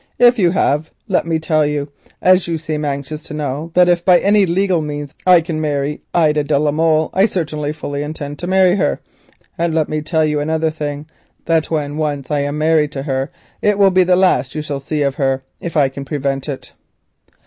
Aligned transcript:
If 0.17 0.39
you 0.39 0.49
have, 0.49 0.89
let 1.07 1.27
me 1.27 1.37
tell 1.37 1.63
you, 1.63 1.91
as 2.23 2.47
you 2.47 2.57
seem 2.57 2.83
anxious 2.83 3.21
to 3.25 3.35
know 3.35 3.53
my 3.53 3.59
mind, 3.59 3.73
that 3.75 3.87
if 3.89 4.03
by 4.03 4.17
any 4.17 4.47
legal 4.47 4.81
means 4.81 5.13
I 5.27 5.41
can 5.41 5.61
marry 5.61 6.01
Ida 6.11 6.43
de 6.43 6.57
la 6.57 6.71
Molle 6.71 7.11
I 7.13 7.27
certainly 7.27 8.01
intend 8.01 8.39
to 8.39 8.47
marry 8.47 8.77
her. 8.77 8.99
And 9.59 9.75
let 9.75 9.89
me 9.89 10.01
tell 10.01 10.25
you 10.25 10.39
another 10.39 10.71
thing, 10.71 11.05
that 11.45 11.69
when 11.69 11.97
once 11.97 12.31
I 12.31 12.39
am 12.39 12.57
married 12.57 12.95
it 12.95 13.77
will 13.77 13.91
be 13.91 14.03
the 14.03 14.15
last 14.15 14.53
that 14.53 14.55
you 14.55 14.61
shall 14.63 14.79
see 14.79 15.03
of 15.03 15.13
her, 15.21 15.43
if 15.59 15.77
I 15.77 15.87
can 15.87 16.03
prevent 16.03 16.49
it." 16.49 16.73